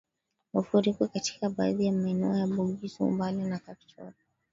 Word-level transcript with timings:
Mafuriko 0.53 1.07
katika 1.07 1.49
baadhi 1.49 1.85
ya 1.85 1.91
maeneo 1.91 2.35
ya 2.37 2.47
Bugisu 2.47 3.11
Mbale 3.11 3.43
na 3.43 3.59
Kapchorwa 3.59 4.13